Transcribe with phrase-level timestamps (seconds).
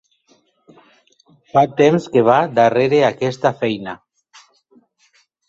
[1.51, 3.95] Fa temps que va darrere aquesta feina.